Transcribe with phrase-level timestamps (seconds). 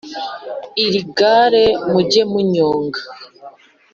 [0.83, 2.99] iri gare mujya munyonga